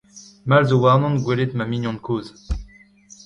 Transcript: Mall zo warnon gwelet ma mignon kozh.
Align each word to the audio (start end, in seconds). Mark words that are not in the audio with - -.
Mall 0.49 0.63
zo 0.69 0.77
warnon 0.83 1.15
gwelet 1.23 1.51
ma 1.55 1.65
mignon 1.71 1.97
kozh. 2.05 2.31